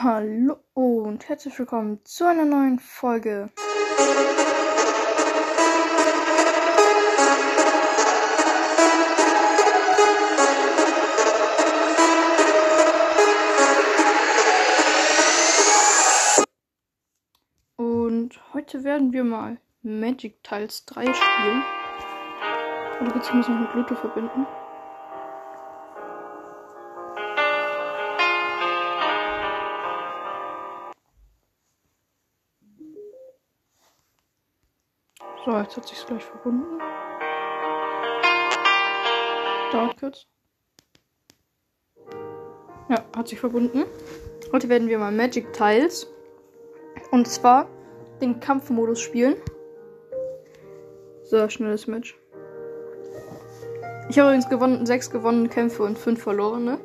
Hallo 0.00 0.58
und 0.74 1.28
herzlich 1.28 1.58
willkommen 1.58 1.98
zu 2.04 2.24
einer 2.24 2.44
neuen 2.44 2.78
Folge. 2.78 3.50
Und 17.74 18.40
heute 18.54 18.84
werden 18.84 19.12
wir 19.12 19.24
mal 19.24 19.58
Magic 19.82 20.44
Tiles 20.44 20.84
3 20.86 21.12
spielen. 21.12 21.64
Oder 23.00 23.14
beziehungsweise 23.14 23.58
mit 23.58 23.72
Bluetooth 23.72 23.98
verbinden. 23.98 24.46
So, 35.48 35.56
jetzt 35.56 35.78
hat 35.78 35.88
sich 35.88 36.04
gleich 36.04 36.22
verbunden. 36.22 36.78
Dauert 39.72 39.98
kurz. 39.98 40.26
Ja, 42.90 43.02
hat 43.16 43.28
sich 43.28 43.40
verbunden. 43.40 43.86
Heute 44.52 44.68
werden 44.68 44.88
wir 44.88 44.98
mal 44.98 45.10
Magic 45.10 45.54
Tiles. 45.54 46.06
Und 47.12 47.28
zwar 47.28 47.66
den 48.20 48.40
Kampfmodus 48.40 49.00
spielen. 49.00 49.36
So, 51.22 51.48
schnelles 51.48 51.86
Match. 51.86 52.14
Ich 54.10 54.18
habe 54.18 54.28
übrigens 54.28 54.50
gewonnen, 54.50 54.84
sechs 54.84 55.10
gewonnene 55.10 55.48
Kämpfe 55.48 55.82
und 55.82 55.96
fünf 55.96 56.22
verlorene. 56.22 56.78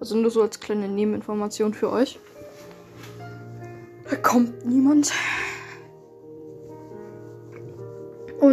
Also 0.00 0.16
nur 0.16 0.32
so 0.32 0.42
als 0.42 0.58
kleine 0.58 0.88
Nebeninformation 0.88 1.72
für 1.72 1.88
euch. 1.92 2.18
Da 4.10 4.16
kommt 4.16 4.66
niemand. 4.66 5.12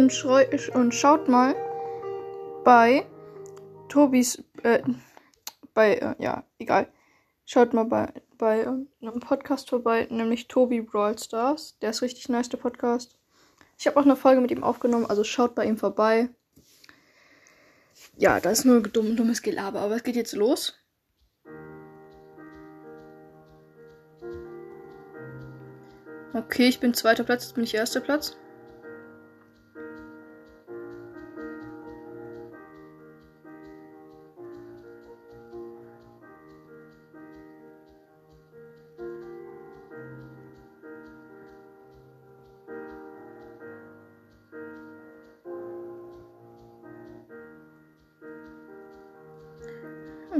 Und, 0.00 0.70
und 0.70 0.94
schaut 0.94 1.28
mal 1.28 1.54
bei 2.64 3.04
Tobis, 3.90 4.42
äh, 4.62 4.82
bei, 5.74 5.96
äh, 5.96 6.14
ja, 6.18 6.42
egal. 6.58 6.90
Schaut 7.44 7.74
mal 7.74 7.84
bei, 7.84 8.10
bei 8.38 8.60
äh, 8.60 8.66
einem 8.66 9.20
Podcast 9.20 9.68
vorbei, 9.68 10.06
nämlich 10.08 10.48
Tobi 10.48 10.80
Brawl 10.80 11.18
Stars. 11.18 11.76
Der 11.82 11.90
ist 11.90 12.00
richtig 12.00 12.30
nice, 12.30 12.48
der 12.48 12.56
Podcast. 12.56 13.18
Ich 13.78 13.86
habe 13.86 14.00
auch 14.00 14.04
eine 14.06 14.16
Folge 14.16 14.40
mit 14.40 14.50
ihm 14.50 14.64
aufgenommen, 14.64 15.04
also 15.04 15.22
schaut 15.22 15.54
bei 15.54 15.66
ihm 15.66 15.76
vorbei. 15.76 16.30
Ja, 18.16 18.40
das 18.40 18.60
ist 18.60 18.64
nur 18.64 18.80
dumm, 18.80 19.16
dummes 19.16 19.42
Gelaber, 19.42 19.80
aber 19.80 19.96
es 19.96 20.02
geht 20.02 20.16
jetzt 20.16 20.32
los. 20.32 20.78
Okay, 26.32 26.68
ich 26.68 26.80
bin 26.80 26.94
zweiter 26.94 27.24
Platz, 27.24 27.44
jetzt 27.44 27.54
bin 27.54 27.64
ich 27.64 27.74
erster 27.74 28.00
Platz. 28.00 28.38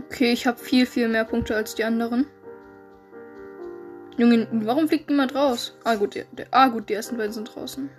Okay, 0.07 0.33
ich 0.33 0.47
habe 0.47 0.59
viel, 0.59 0.87
viel 0.87 1.09
mehr 1.09 1.25
Punkte 1.25 1.55
als 1.55 1.75
die 1.75 1.85
anderen. 1.85 2.27
Junge, 4.17 4.49
warum 4.51 4.89
fliegt 4.89 5.11
niemand 5.11 5.35
raus? 5.35 5.77
Ah 5.85 5.97
gut, 5.97 6.15
die, 6.15 6.25
der, 6.33 6.47
ah, 6.53 6.69
gut, 6.69 6.89
die 6.89 6.95
ersten 6.95 7.19
beiden 7.19 7.33
sind 7.33 7.55
draußen. 7.55 7.91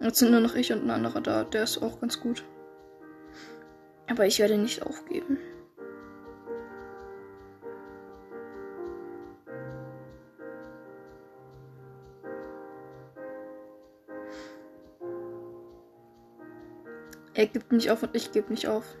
Jetzt 0.00 0.18
sind 0.18 0.32
nur 0.32 0.40
noch 0.40 0.56
ich 0.56 0.72
und 0.72 0.84
ein 0.84 0.90
anderer 0.90 1.20
da. 1.20 1.44
Der 1.44 1.62
ist 1.62 1.80
auch 1.80 2.00
ganz 2.00 2.20
gut. 2.20 2.44
Aber 4.10 4.26
ich 4.26 4.40
werde 4.40 4.58
nicht 4.58 4.82
aufgeben. 4.82 5.38
Er 17.34 17.46
gibt 17.46 17.70
nicht 17.70 17.90
auf 17.90 18.02
und 18.02 18.14
ich 18.14 18.32
gebe 18.32 18.50
nicht 18.50 18.66
auf. 18.66 18.96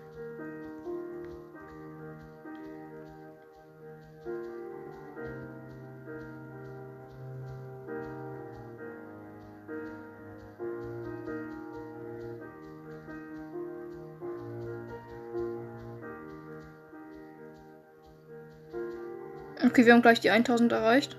Okay, 19.72 19.86
wir 19.86 19.94
haben 19.94 20.02
gleich 20.02 20.20
die 20.20 20.28
1000 20.28 20.70
erreicht. 20.70 21.16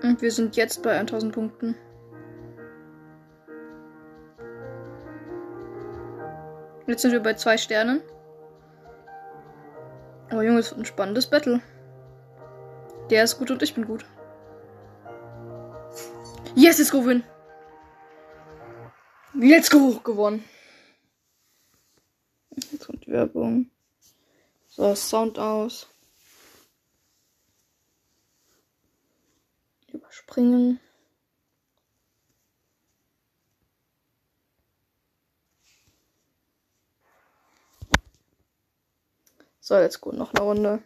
Und 0.00 0.22
wir 0.22 0.30
sind 0.30 0.54
jetzt 0.54 0.84
bei 0.84 0.96
1000 0.96 1.34
Punkten. 1.34 1.74
Jetzt 6.86 7.02
sind 7.02 7.10
wir 7.10 7.18
bei 7.18 7.34
zwei 7.34 7.58
Sternen. 7.58 8.02
Aber 10.30 10.44
Junge, 10.44 10.60
es 10.60 10.70
wird 10.70 10.82
ein 10.82 10.84
spannendes 10.84 11.26
Battle. 11.26 11.60
Der 13.10 13.24
ist 13.24 13.36
gut 13.36 13.50
und 13.50 13.64
ich 13.64 13.74
bin 13.74 13.84
gut. 13.84 14.06
Yes, 16.54 16.78
let's 16.78 16.92
go 16.92 17.04
win. 17.04 17.24
Let's 19.34 19.68
go 19.68 19.98
gewonnen. 20.04 20.44
Jetzt 22.70 22.86
kommt 22.86 23.04
die 23.04 23.10
Werbung. 23.10 23.72
So, 24.74 24.94
Sound 24.94 25.38
aus. 25.38 25.86
Überspringen. 29.88 30.80
So, 39.60 39.76
jetzt 39.76 40.00
gut, 40.00 40.14
noch 40.14 40.32
eine 40.32 40.40
Runde. 40.42 40.82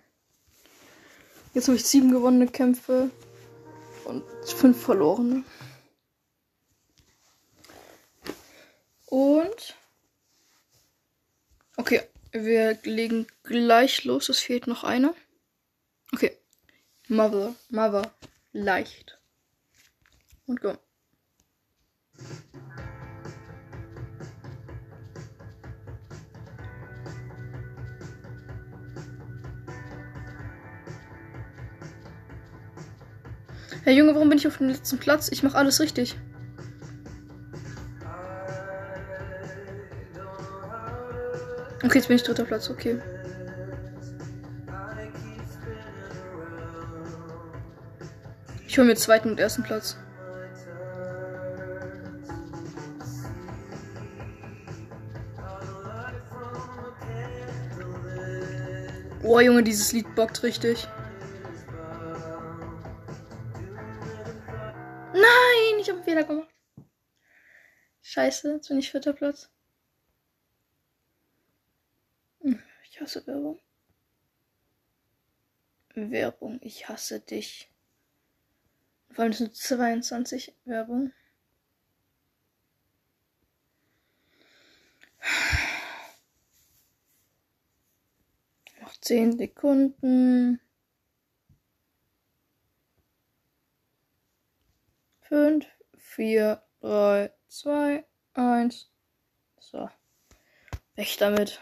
Jetzt 1.55 1.69
habe 1.69 1.77
ich 1.77 1.87
sieben 1.87 2.11
gewonnene 2.11 2.49
Kämpfe 2.49 3.13
und 4.05 4.25
fünf 4.47 4.83
verlorene. 4.83 5.45
Und. 9.07 9.77
Okay, 11.77 12.03
wir 12.33 12.79
legen 12.85 13.27
gleich 13.43 14.05
los. 14.05 14.29
Es 14.29 14.41
fehlt 14.41 14.67
noch 14.67 14.85
einer. 14.85 15.15
Okay. 16.13 16.37
Mother, 17.09 17.55
Mother, 17.71 18.15
leicht. 18.53 19.19
Und 20.47 20.61
go. 20.61 20.77
Herr 33.85 33.93
Junge, 33.93 34.17
warum 34.17 34.29
bin 34.29 34.39
ich 34.39 34.49
auf 34.49 34.59
dem 34.59 34.69
letzten 34.69 34.99
Platz? 34.99 35.29
Ich 35.31 35.45
mache 35.45 35.57
alles 35.57 35.79
richtig. 35.79 36.17
Okay, 41.87 41.99
jetzt 41.99 42.09
bin 42.09 42.17
ich 42.17 42.25
dritter 42.25 42.45
Platz, 42.45 42.69
okay. 42.69 43.01
Ich 48.67 48.77
hole 48.77 48.89
mir 48.89 48.97
zweiten 48.97 49.31
und 49.31 49.39
ersten 49.39 49.63
Platz. 49.63 49.97
Oh 59.23 59.39
Junge, 59.39 59.63
dieses 59.63 59.93
Lied 59.93 60.13
bockt 60.17 60.43
richtig. 60.43 60.89
Nein, 65.13 65.23
ich 65.79 65.89
habe 65.89 65.99
einen 65.99 66.05
Fehler 66.05 66.25
gemacht. 66.25 66.49
Scheiße, 68.03 68.55
jetzt 68.55 68.69
bin 68.69 68.79
ich 68.79 68.91
vierter 68.91 69.13
Platz. 69.13 69.49
Ich 72.97 73.03
hasse 73.03 73.15
Werbung. 73.27 73.61
Werbung, 75.95 76.59
ich 76.63 76.89
hasse 76.89 77.21
dich. 77.21 77.71
Vor 79.11 79.25
allem 79.25 79.33
sind 79.33 79.57
22 79.57 80.55
Werbung. 80.65 81.13
Noch 88.81 88.97
10 89.01 89.39
Sekunden. 89.39 90.61
5, 95.23 95.67
4, 95.97 96.63
3, 96.81 97.33
2, 97.49 98.05
1. 98.35 98.91
So. 99.59 99.89
Weg 100.95 101.17
damit. 101.19 101.61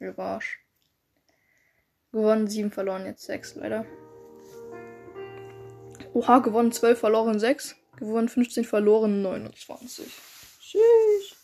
Revanche. 0.00 0.58
Gewonnen 2.12 2.48
7, 2.48 2.70
verloren 2.70 3.06
jetzt 3.06 3.22
6, 3.24 3.56
leider. 3.56 3.86
Oha, 6.12 6.38
gewonnen 6.40 6.72
12, 6.72 6.98
verloren 6.98 7.38
6. 7.38 7.76
Gewonnen 7.96 8.28
15, 8.28 8.64
verloren 8.64 9.22
29. 9.22 10.10
Tschüss. 10.60 11.36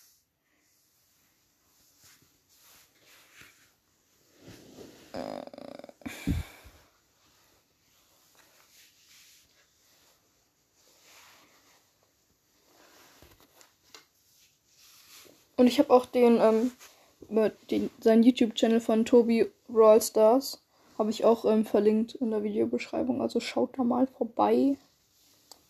Und 15.57 15.67
ich 15.67 15.79
habe 15.79 15.91
auch 15.91 16.07
den, 16.07 16.39
ähm, 16.39 16.71
den 17.71 17.91
seinen 18.01 18.23
YouTube-Channel 18.23 18.81
von 18.81 19.05
Tobi 19.05 19.51
Brawl 19.69 20.01
Stars 20.01 20.61
habe 20.99 21.11
ich 21.11 21.25
auch 21.25 21.45
ähm, 21.45 21.65
verlinkt 21.65 22.15
in 22.15 22.31
der 22.31 22.43
Videobeschreibung. 22.43 23.21
Also 23.21 23.41
schaut 23.41 23.79
da 23.79 23.85
mal 23.85 24.07
vorbei 24.07 24.77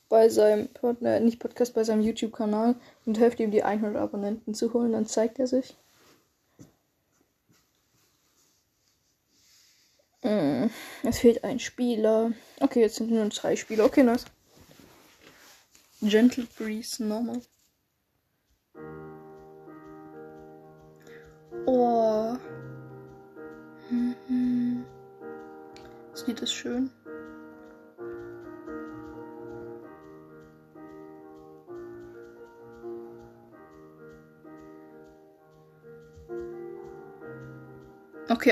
bei 0.09 0.29
seinem 0.29 0.69
äh, 1.03 1.21
nicht 1.21 1.41
Podcast, 1.41 1.75
bei 1.75 1.85
seinem 1.85 2.03
YouTube-Kanal 2.03 2.77
und 3.07 3.19
helft 3.19 3.41
ihm 3.41 3.51
die 3.51 3.63
100 3.63 3.97
Abonnenten 3.97 4.55
zu 4.55 4.73
holen. 4.73 4.93
Dann 4.93 5.07
zeigt 5.07 5.39
er 5.39 5.47
sich. 5.47 5.75
Mm, 10.23 10.67
es 11.05 11.19
fehlt 11.19 11.45
ein 11.45 11.59
Spieler. 11.59 12.33
Okay, 12.61 12.81
jetzt 12.81 12.97
sind 12.97 13.11
nur 13.11 13.29
drei 13.29 13.57
Spieler. 13.57 13.85
Okay, 13.85 14.03
nice. 14.03 14.27
Gentle 16.03 16.47
Breeze, 16.57 17.03
normal. 17.03 17.41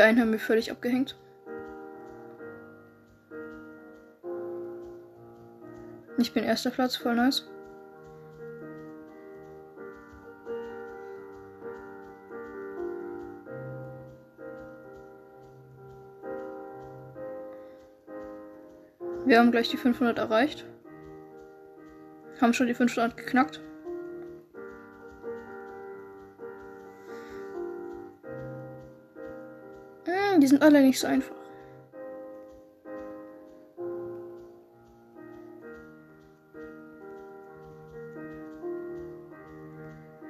Einen 0.05 0.21
haben 0.21 0.33
wir 0.33 0.39
völlig 0.39 0.71
abgehängt. 0.71 1.17
Ich 6.19 6.33
bin 6.33 6.45
erster 6.45 6.71
Platz, 6.71 6.97
voll 6.97 7.17
nice. 7.17 7.49
Wir 19.27 19.39
haben 19.41 19.51
gleich 19.51 19.71
die 19.71 19.77
500 19.77 20.19
erreicht. 20.19 20.67
Haben 22.41 22.53
schon 22.53 22.67
die 22.67 22.75
500 22.75 23.17
geknackt. 23.17 23.61
Die 30.45 30.49
sind 30.49 30.63
alle 30.63 30.83
nicht 30.83 31.01
so 31.01 31.07
einfach. 31.07 31.35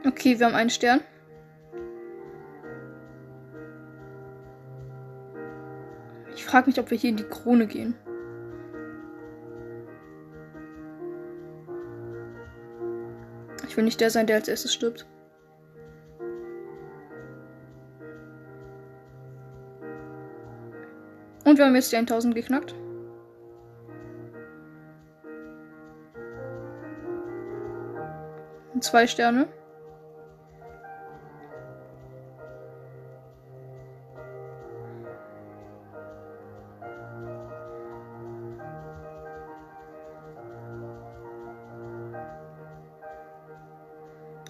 Okay, 0.07 0.39
wir 0.39 0.47
haben 0.47 0.55
einen 0.55 0.71
Stern. 0.71 1.01
Ich 6.37 6.45
frage 6.45 6.69
mich, 6.69 6.79
ob 6.79 6.93
wir 6.93 6.97
hier 6.97 7.11
in 7.11 7.17
die 7.17 7.25
Krone 7.25 7.67
gehen. 7.67 7.97
Ich 13.67 13.77
will 13.77 13.83
nicht 13.83 14.01
der 14.01 14.11
sein, 14.11 14.29
der 14.29 14.37
als 14.37 14.47
erstes 14.47 14.73
stirbt. 14.73 15.09
Und 21.55 21.59
wir 21.59 21.67
haben 21.67 21.77
jetzt 21.77 21.93
die 21.93 21.97
1000 21.97 22.35
geknackt. 22.35 22.75
Und 28.75 28.83
zwei 28.83 29.07
Sterne. 29.07 29.47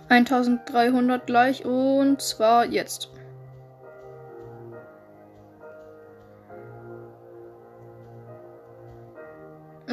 1300 0.09 1.27
gleich 1.27 1.67
und 1.67 2.23
zwar 2.23 2.65
jetzt. 2.65 3.14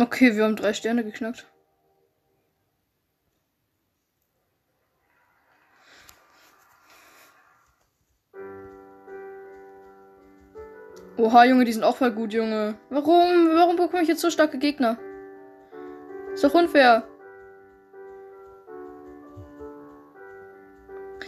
Okay, 0.02 0.36
wir 0.36 0.46
haben 0.46 0.56
drei 0.56 0.74
Sterne 0.74 1.04
geknackt. 1.04 1.46
Oha, 11.18 11.46
Junge, 11.46 11.66
die 11.66 11.74
sind 11.74 11.84
auch 11.84 11.98
voll 11.98 12.12
gut, 12.12 12.34
Junge. 12.34 12.80
Warum? 12.90 13.50
Warum 13.54 13.76
bekomme 13.76 14.02
ich 14.02 14.08
jetzt 14.10 14.22
so 14.22 14.32
starke 14.32 14.58
Gegner? 14.58 14.98
Ist 16.34 16.44
doch 16.44 16.56
unfair. 16.56 17.08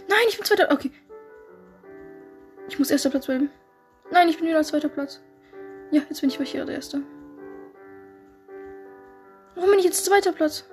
Nein, 0.08 0.26
ich 0.28 0.36
bin 0.36 0.44
zweiter. 0.44 0.72
Okay. 0.72 0.90
Ich 2.66 2.76
muss 2.80 2.90
erster 2.90 3.10
Platz 3.10 3.26
bleiben. 3.26 3.50
Nein, 4.10 4.28
ich 4.28 4.38
bin 4.38 4.48
wieder 4.48 4.64
zweiter 4.64 4.88
Platz. 4.88 5.22
Ja, 5.92 6.02
jetzt 6.08 6.20
bin 6.20 6.30
ich 6.30 6.50
hier 6.50 6.64
der 6.64 6.74
Erste. 6.74 7.04
Warum 9.54 9.70
bin 9.70 9.78
ich 9.78 9.84
jetzt 9.84 10.04
zweiter 10.04 10.32
Platz? 10.32 10.64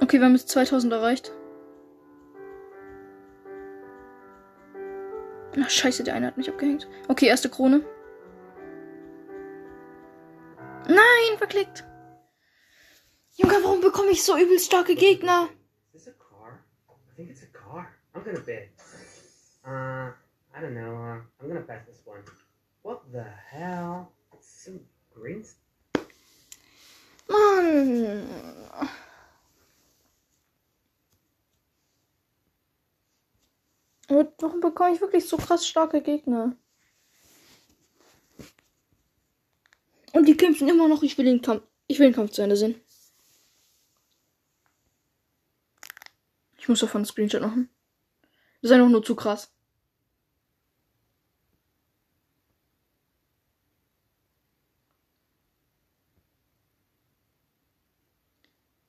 Okay, 0.00 0.20
wir 0.20 0.24
haben 0.24 0.36
jetzt 0.36 0.48
2000 0.48 0.90
erreicht. 0.90 1.32
Ach, 5.60 5.68
scheiße, 5.68 6.02
der 6.02 6.14
eine 6.14 6.26
hat 6.28 6.38
mich 6.38 6.48
abgehängt. 6.48 6.88
Okay, 7.08 7.26
erste 7.26 7.50
Krone. 7.50 7.84
Verklickt. 11.48 11.84
Junge, 13.36 13.62
warum 13.64 13.80
bekomme 13.80 14.10
ich 14.10 14.22
so 14.22 14.36
übelst 14.36 14.66
starke 14.66 14.94
Gegner? 14.94 15.48
Is 15.92 16.04
this 16.04 16.14
a 16.14 16.18
car? 16.18 16.62
I 16.88 17.14
think 17.16 17.30
it's 17.30 17.42
a 17.42 17.46
car. 17.46 17.88
I'm 18.14 18.22
gonna 18.24 18.40
bet. 18.40 18.68
Uh, 19.64 20.12
I 20.54 20.60
don't 20.60 20.74
know. 20.74 20.94
Uh, 20.96 21.20
I'm 21.40 21.48
gonna 21.48 21.60
pass 21.60 21.86
this 21.86 22.02
one. 22.04 22.22
What 22.82 23.00
the 23.12 23.24
hell? 23.50 24.12
It's 24.34 24.64
some 24.64 24.80
green. 25.14 25.44
Mann. 27.28 28.26
Warum 34.08 34.60
bekomme 34.60 34.94
ich 34.94 35.00
wirklich 35.00 35.28
so 35.28 35.36
krass 35.36 35.66
starke 35.66 36.00
Gegner? 36.00 36.56
Und 40.12 40.26
die 40.26 40.36
kämpfen 40.36 40.68
immer 40.68 40.88
noch. 40.88 41.02
Ich 41.02 41.16
will 41.18 41.24
den 41.24 41.42
Kampf. 41.42 41.62
Ich 41.86 41.98
will 41.98 42.08
den 42.08 42.14
Kampf 42.14 42.32
zu 42.32 42.42
Ende 42.42 42.56
sehen. 42.56 42.80
Ich 46.58 46.68
muss 46.68 46.80
davon 46.80 47.00
einen 47.00 47.06
Screenshot 47.06 47.40
machen. 47.40 47.70
Das 48.60 48.70
ist 48.70 48.74
einfach 48.74 48.90
nur 48.90 49.04
zu 49.04 49.14
krass. 49.14 49.50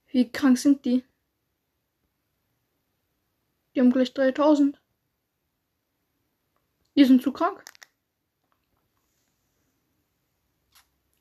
Wie 0.07 0.31
krank 0.31 0.57
sind 0.57 0.83
die? 0.85 1.03
Die 3.73 3.79
haben 3.79 3.91
gleich 3.91 4.13
3000. 4.13 4.81
Die 6.95 7.05
sind 7.05 7.21
zu 7.21 7.31
krank. 7.31 7.63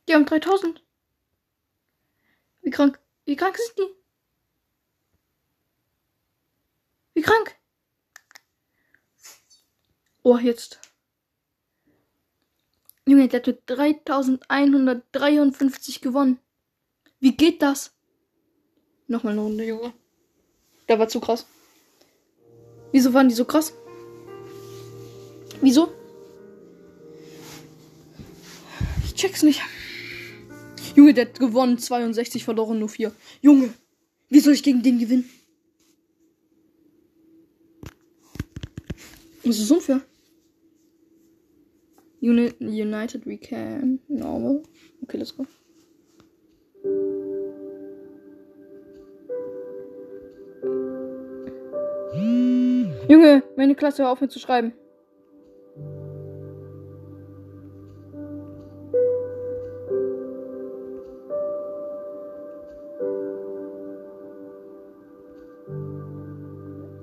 Die 0.08 0.14
haben 0.14 0.24
3000. 0.24 0.82
Wie 2.62 2.70
krank? 2.70 2.98
Wie 3.26 3.36
krank 3.36 3.58
sind 3.58 3.78
die? 3.78 3.94
Wie 7.12 7.20
krank? 7.20 7.54
Oh, 10.22 10.38
jetzt. 10.38 10.80
Junge, 13.06 13.28
der 13.28 13.40
hat 13.40 13.46
mit 13.46 13.60
3153 13.66 16.00
gewonnen. 16.00 16.38
Wie 17.20 17.36
geht 17.36 17.60
das? 17.60 17.92
Nochmal 19.08 19.34
eine 19.34 19.42
Runde, 19.42 19.64
Junge. 19.64 19.92
Der 20.88 20.98
war 20.98 21.08
zu 21.08 21.20
krass. 21.20 21.46
Wieso 22.92 23.12
waren 23.12 23.28
die 23.28 23.34
so 23.34 23.44
krass? 23.44 23.74
Wieso? 25.60 25.92
Ich 29.04 29.14
check's 29.14 29.42
nicht. 29.42 29.60
Junge, 30.98 31.14
der 31.14 31.26
hat 31.26 31.38
gewonnen. 31.38 31.78
62 31.78 32.42
verloren, 32.42 32.80
nur 32.80 32.88
4. 32.88 33.12
Junge, 33.40 33.72
wie 34.30 34.40
soll 34.40 34.54
ich 34.54 34.64
gegen 34.64 34.82
den 34.82 34.98
gewinnen? 34.98 35.30
Das 39.44 39.60
ist 39.60 39.70
unfair. 39.70 40.00
Uni 42.20 42.52
United 42.58 43.24
we 43.26 43.38
can. 43.38 44.00
Normal. 44.08 44.64
Okay, 45.00 45.18
let's 45.18 45.32
go. 45.36 45.46
Junge, 53.08 53.44
meine 53.56 53.76
Klasse, 53.76 54.02
hör 54.02 54.10
auf 54.10 54.20
mir 54.20 54.28
zu 54.28 54.40
schreiben. 54.40 54.72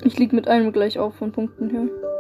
Ich 0.06 0.20
lieg 0.20 0.34
mit 0.34 0.48
einem 0.48 0.72
gleich 0.72 1.00
auf 1.00 1.16
von 1.16 1.32
Punkten 1.32 1.72
her. 1.72 2.15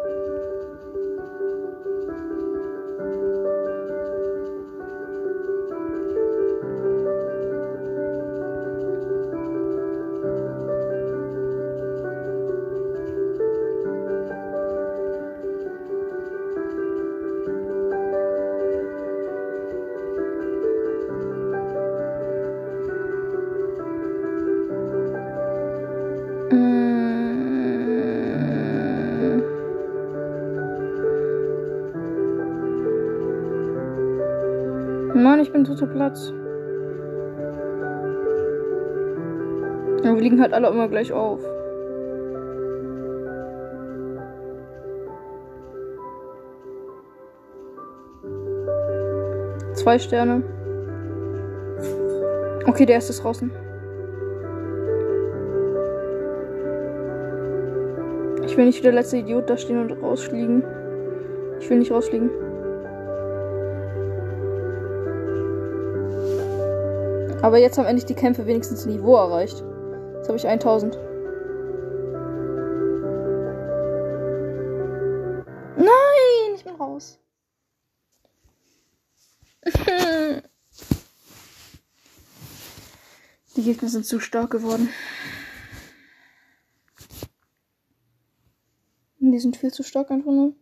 Mann, 35.25 35.39
ich 35.39 35.51
bin 35.51 35.63
dritter 35.63 35.87
Platz. 35.87 36.31
Ja, 40.03 40.13
wir 40.13 40.21
liegen 40.21 40.39
halt 40.39 40.53
alle 40.53 40.67
immer 40.67 40.87
gleich 40.87 41.11
auf. 41.11 41.39
Zwei 49.73 49.97
Sterne. 49.97 50.43
Okay, 52.67 52.85
der 52.85 52.97
erste 52.97 53.13
ist 53.13 53.23
draußen. 53.23 53.49
Ich 58.45 58.55
will 58.55 58.65
nicht 58.65 58.77
wie 58.77 58.83
der 58.83 58.93
letzte 58.93 59.17
Idiot 59.17 59.49
da 59.49 59.57
stehen 59.57 59.81
und 59.81 60.03
rausfliegen. 60.03 60.63
Ich 61.59 61.67
will 61.67 61.79
nicht 61.79 61.91
rausfliegen. 61.91 62.29
Aber 67.45 67.59
jetzt 67.59 67.77
haben 67.77 67.85
endlich 67.85 68.07
die 68.07 68.15
Kämpfe 68.15 68.47
wenigstens 68.47 68.87
Niveau 68.87 69.17
erreicht. 69.17 69.63
Jetzt 70.15 70.27
habe 70.27 70.35
ich 70.35 70.47
1000. 70.47 70.95
Nein, 75.77 76.55
ich 76.55 76.63
bin 76.63 76.73
raus. 76.73 77.19
Die 83.55 83.61
Gegner 83.61 83.89
sind 83.89 84.07
zu 84.07 84.19
stark 84.19 84.49
geworden. 84.49 84.89
Die 89.19 89.39
sind 89.39 89.55
viel 89.55 89.71
zu 89.71 89.83
stark 89.83 90.09
einfach 90.09 90.31
nur. 90.31 90.55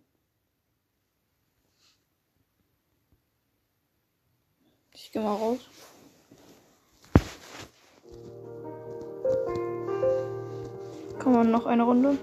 Kann 11.24 11.32
man 11.32 11.52
noch 11.52 11.66
eine 11.66 11.84
Runde? 11.84 12.18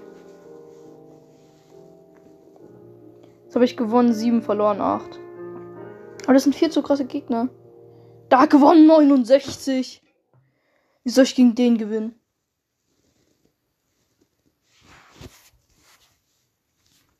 Jetzt 3.45 3.55
habe 3.55 3.65
ich 3.65 3.75
gewonnen, 3.75 4.13
7 4.13 4.43
verloren, 4.43 4.79
8. 4.79 5.19
Aber 6.25 6.33
das 6.33 6.43
sind 6.43 6.55
viel 6.55 6.69
zu 6.69 6.83
krasse 6.83 7.05
Gegner. 7.05 7.49
Da 8.29 8.45
gewonnen 8.45 8.85
69. 8.85 10.03
Wie 11.03 11.09
soll 11.09 11.23
ich 11.23 11.33
gegen 11.33 11.55
den 11.55 11.79
gewinnen? 11.79 12.13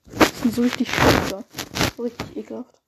Das 0.05 0.39
sind 0.41 0.53
so 0.53 0.61
richtig 0.61 0.91
scheiße. 0.91 1.43
So 1.97 2.03
richtig 2.03 2.37
ekelhaft. 2.37 2.79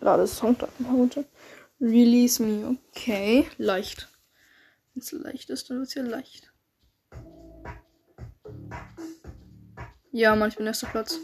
Lade 0.00 0.26
Songtag 0.26 0.68
mal 0.78 0.94
runter. 0.94 1.24
Release 1.80 2.42
me. 2.42 2.78
Okay. 2.90 3.46
Leicht. 3.56 4.08
Wenn 4.94 5.02
es 5.02 5.12
leicht 5.12 5.50
ist, 5.50 5.70
dann 5.70 5.78
wird 5.78 5.88
es 5.88 5.94
ja 5.94 6.02
leicht. 6.02 6.52
Ja, 10.12 10.34
Mann, 10.36 10.50
ich 10.50 10.56
bin 10.56 10.66
erster 10.66 10.88
Platz. 10.88 11.18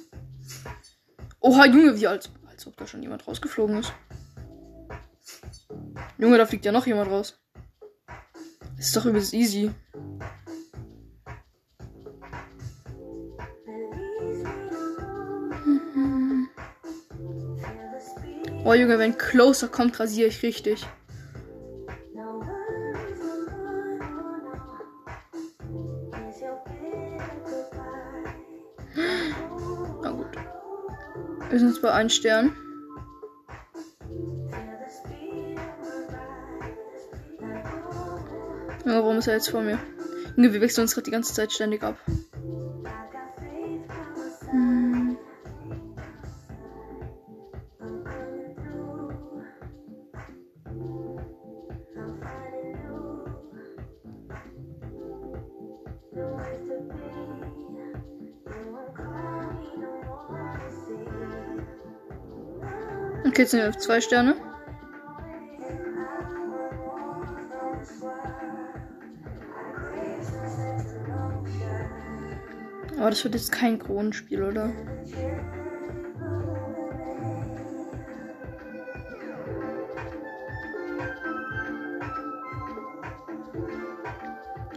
Oha, 1.40 1.66
Junge, 1.66 1.98
wie 1.98 2.06
als, 2.06 2.30
als 2.46 2.66
ob 2.66 2.76
da 2.76 2.86
schon 2.86 3.02
jemand 3.02 3.26
rausgeflogen 3.26 3.78
ist. 3.78 3.92
Junge, 6.18 6.38
da 6.38 6.46
fliegt 6.46 6.64
ja 6.64 6.72
noch 6.72 6.86
jemand 6.86 7.10
raus. 7.10 7.38
Ist 8.78 8.96
doch 8.96 9.04
übelst 9.04 9.34
easy. 9.34 9.70
Oh 18.68 18.74
Junge, 18.74 18.98
wenn 18.98 19.16
Closer 19.16 19.68
kommt, 19.68 20.00
rasiere 20.00 20.26
ich 20.26 20.42
richtig. 20.42 20.84
Na 30.02 30.10
gut. 30.10 30.26
Wir 31.48 31.58
sind 31.60 31.68
jetzt 31.68 31.80
bei 31.80 31.92
einem 31.92 32.08
Stern. 32.08 32.56
Ja, 38.84 38.94
warum 38.94 39.18
ist 39.18 39.28
er 39.28 39.34
jetzt 39.34 39.50
vor 39.50 39.62
mir? 39.62 39.78
Junge, 40.34 40.52
wir 40.52 40.60
wechseln 40.60 40.82
uns 40.82 40.94
gerade 40.94 41.04
die 41.04 41.12
ganze 41.12 41.32
Zeit 41.32 41.52
ständig 41.52 41.84
ab. 41.84 41.96
Jetzt 63.36 63.50
sind 63.50 63.68
auf 63.68 63.76
zwei 63.76 64.00
Sterne. 64.00 64.34
Aber 72.96 73.10
das 73.10 73.22
wird 73.24 73.34
jetzt 73.34 73.52
kein 73.52 73.78
Kronenspiel, 73.78 74.42
oder? 74.42 74.72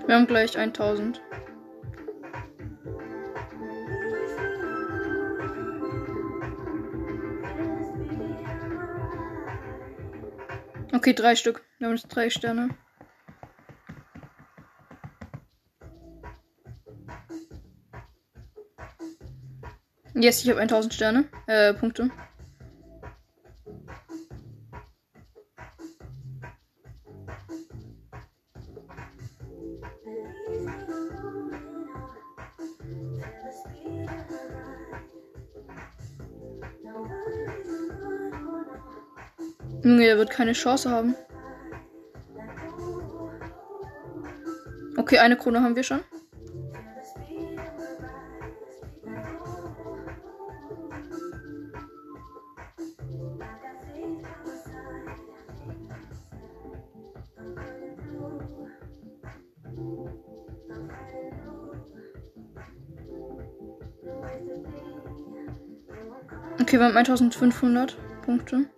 Wir 0.05 0.15
haben 0.15 0.27
gleich 0.27 0.57
1000. 0.57 1.21
Okay, 10.99 11.13
drei 11.13 11.37
Stück. 11.37 11.63
Wir 11.77 11.87
haben 11.87 11.95
jetzt 11.95 12.09
drei 12.09 12.29
Sterne. 12.29 12.71
Yes, 20.13 20.43
ich 20.43 20.49
habe 20.49 20.59
1000 20.59 20.93
Sterne. 20.93 21.29
Äh, 21.47 21.73
Punkte. 21.73 22.11
Wird 40.19 40.29
keine 40.29 40.51
Chance 40.53 40.91
haben. 40.91 41.15
Okay, 44.97 45.17
eine 45.17 45.37
Krone 45.37 45.63
haben 45.63 45.75
wir 45.75 45.83
schon. 45.83 46.01
Okay, 66.61 66.77
wir 66.77 66.85
haben 66.85 66.97
1500 66.97 67.97
Punkte. 68.21 68.69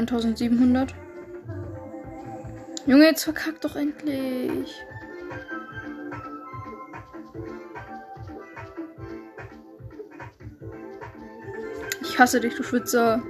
1700. 0.00 0.94
Junge, 2.86 3.04
jetzt 3.04 3.24
verkackt 3.24 3.64
doch 3.64 3.76
endlich. 3.76 4.74
Ich 12.00 12.18
hasse 12.18 12.40
dich, 12.40 12.54
du 12.54 12.62
Schwitzer. 12.62 13.22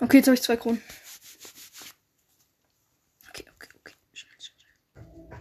Okay, 0.00 0.18
jetzt 0.18 0.26
habe 0.28 0.34
ich 0.36 0.42
zwei 0.42 0.56
Kronen. 0.56 0.80
Okay, 3.28 3.44
okay, 3.54 3.68
okay. 3.78 3.94
Schnell, 4.14 4.32
schnell. 4.38 5.40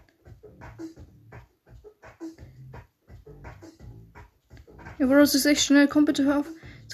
Ja, 4.99 5.05
Bro, 5.05 5.19
das 5.19 5.35
ist 5.35 5.45
echt 5.45 5.61
schnell. 5.63 5.87
Komm 5.87 6.05
bitte, 6.05 6.25
hör 6.25 6.39
auf. 6.39 6.47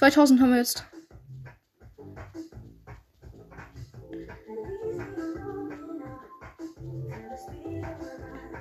2000 0.04 0.42
haben 0.42 0.50
wir 0.50 0.58
jetzt. 0.58 0.86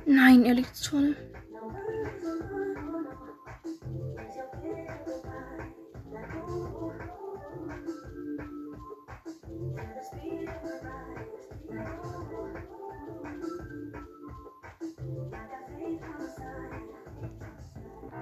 Nein, 0.06 0.44
er 0.44 0.54
liegt 0.54 0.76
vorne. 0.76 1.16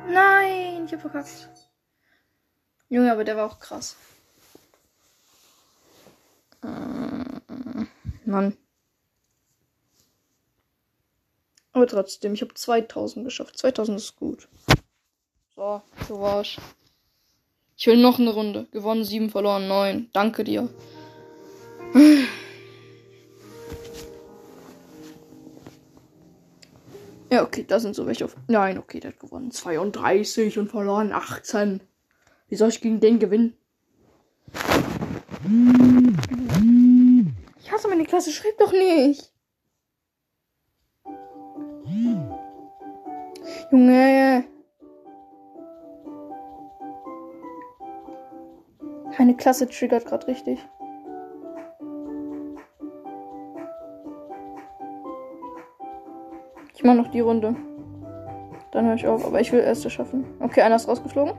Nein, 0.09 0.87
ich 0.87 0.93
hab 0.95 1.03
verkackt. 1.03 1.60
Junge, 2.91 3.13
aber 3.13 3.23
der 3.25 3.37
war 3.37 3.47
auch 3.47 3.61
krass. 3.61 3.97
Äh, 6.63 7.87
Mann. 8.27 8.57
Aber 11.73 11.87
trotzdem, 11.87 12.35
ich 12.35 12.43
habe 12.43 12.53
2000 12.53 13.25
geschafft. 13.25 13.57
2000 13.57 13.99
ist 13.99 14.17
gut. 14.17 14.49
So, 15.55 15.81
so 16.09 16.21
war's. 16.21 16.57
Ich 17.77 17.87
will 17.87 17.97
noch 17.97 18.19
eine 18.19 18.31
Runde. 18.31 18.67
Gewonnen 18.73 19.05
7, 19.05 19.31
verloren 19.31 19.69
9. 19.69 20.11
Danke 20.13 20.43
dir. 20.43 20.69
Ja, 27.31 27.45
okay, 27.45 27.65
da 27.67 27.79
sind 27.79 27.95
so 27.95 28.07
welche 28.07 28.25
auf. 28.25 28.37
Nein, 28.49 28.77
okay, 28.77 28.99
der 28.99 29.13
hat 29.13 29.21
gewonnen 29.21 29.53
32 29.53 30.59
und 30.59 30.69
verloren 30.69 31.13
18. 31.13 31.81
Wie 32.51 32.57
soll 32.57 32.69
ich 32.69 32.81
gegen 32.81 32.99
den 32.99 33.21
gewinnen? 33.21 33.57
Ich 37.61 37.71
hasse 37.71 37.89
meine 37.89 38.05
Klasse, 38.05 38.33
schreib 38.33 38.59
doch 38.59 38.73
nicht. 38.73 39.33
Junge. 43.71 44.45
Meine 49.17 49.37
Klasse 49.37 49.69
triggert 49.69 50.07
gerade 50.07 50.27
richtig. 50.27 50.59
Ich 56.75 56.83
mache 56.83 56.97
noch 56.97 57.11
die 57.11 57.21
Runde. 57.21 57.55
Dann 58.73 58.87
höre 58.87 58.95
ich 58.95 59.07
auf, 59.07 59.25
aber 59.25 59.41
ich 59.41 59.53
will 59.53 59.61
erste 59.61 59.91
schaffen. 59.91 60.25
Okay, 60.41 60.63
einer 60.63 60.77
ist 60.77 60.89
rausgeflogen. 60.89 61.35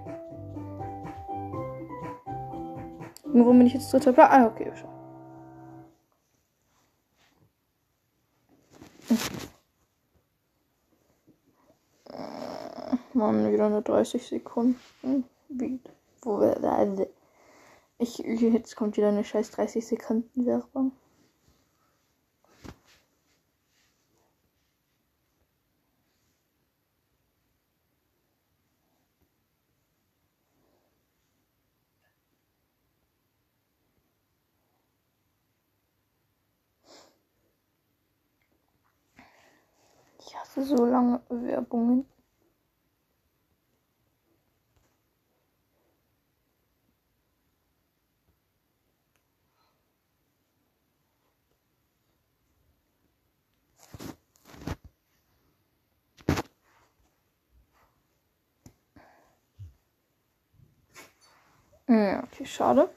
Wo 3.34 3.52
bin 3.54 3.62
ich 3.62 3.74
jetzt 3.74 3.92
dritter 3.94 4.12
Platz? 4.12 4.30
Ah, 4.32 4.46
okay, 4.48 4.72
schon. 4.76 4.90
Mann, 13.14 13.52
wieder 13.52 13.70
nur 13.70 13.82
30 13.82 14.26
Sekunden. 14.28 15.26
Wie, 15.48 15.80
wo, 16.22 16.36
also, 16.38 17.08
ich, 17.98 18.18
jetzt 18.18 18.76
kommt 18.76 18.98
wieder 18.98 19.10
eine 19.10 19.24
scheiß 19.24 19.52
30 19.52 19.86
Sekunden 19.86 20.46
Werbung. 20.46 20.92
So 40.64 40.86
lange 40.86 41.22
Werbungen. 41.30 42.06
Ja, 61.88 62.24
okay, 62.24 62.46
schade. 62.46 62.90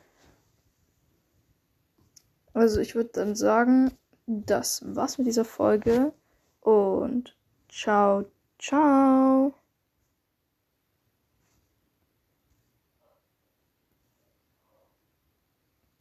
Also 2.54 2.80
ich 2.80 2.94
würde 2.94 3.10
dann 3.12 3.34
sagen, 3.34 3.90
das 4.26 4.82
war's 4.94 5.18
mit 5.18 5.26
dieser 5.26 5.44
Folge 5.44 6.12
und 6.60 7.36
ciao, 7.74 8.24
ciao. 8.56 9.63